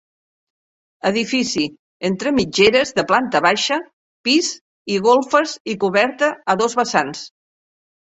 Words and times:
Edifici 1.09 1.65
entre 2.09 2.31
mitgeres 2.39 2.93
de 3.01 3.05
planta 3.13 3.43
baixa, 3.49 3.79
pis 4.31 4.53
i 4.97 5.01
golfes 5.11 5.57
i 5.77 5.81
coberta 5.87 6.35
a 6.57 6.61
dos 6.67 6.83
vessants. 6.85 7.27